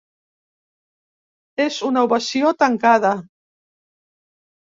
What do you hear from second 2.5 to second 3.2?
tancada.